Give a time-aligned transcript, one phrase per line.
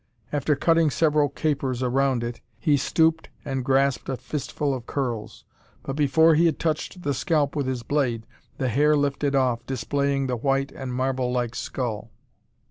[0.33, 5.45] After cutting several capers around it, he stooped and grasped a fistful of curls;
[5.83, 8.25] but, before he had touched the scalp with his blade,
[8.57, 12.09] the hair lifted off, displaying the white and marble like skull!